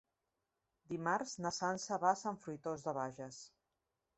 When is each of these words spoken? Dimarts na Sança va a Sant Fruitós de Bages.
Dimarts 0.93 1.35
na 1.47 1.51
Sança 1.57 1.99
va 2.05 2.09
a 2.15 2.17
Sant 2.23 2.41
Fruitós 2.47 2.87
de 2.89 2.99
Bages. 3.01 3.39